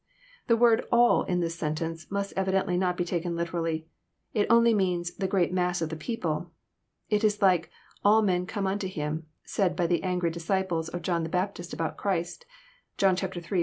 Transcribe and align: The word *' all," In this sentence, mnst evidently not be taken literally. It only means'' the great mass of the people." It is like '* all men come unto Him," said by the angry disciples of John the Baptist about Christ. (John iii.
The 0.47 0.57
word 0.57 0.83
*' 0.89 0.91
all," 0.91 1.21
In 1.25 1.41
this 1.41 1.53
sentence, 1.53 2.07
mnst 2.07 2.33
evidently 2.35 2.75
not 2.75 2.97
be 2.97 3.05
taken 3.05 3.35
literally. 3.35 3.85
It 4.33 4.47
only 4.49 4.73
means'' 4.73 5.13
the 5.17 5.27
great 5.27 5.53
mass 5.53 5.79
of 5.79 5.89
the 5.89 5.95
people." 5.95 6.49
It 7.11 7.23
is 7.23 7.39
like 7.39 7.69
'* 7.87 8.03
all 8.03 8.23
men 8.23 8.47
come 8.47 8.65
unto 8.65 8.87
Him," 8.87 9.27
said 9.43 9.75
by 9.75 9.85
the 9.85 10.01
angry 10.01 10.31
disciples 10.31 10.89
of 10.89 11.03
John 11.03 11.21
the 11.21 11.29
Baptist 11.29 11.71
about 11.71 11.97
Christ. 11.97 12.47
(John 12.97 13.15
iii. 13.15 13.43